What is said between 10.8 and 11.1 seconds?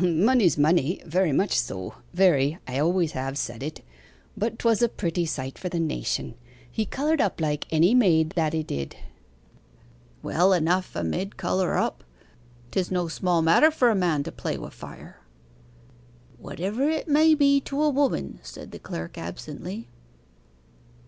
'a